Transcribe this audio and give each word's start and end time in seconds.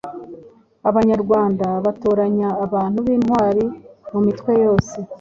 Abanyarwanda 0.89 1.67
batoranya 1.85 2.49
abantu 2.65 2.97
b’intwari 3.05 3.65
mu 4.11 4.19
mitwe 4.25 4.51
yose 4.63 4.97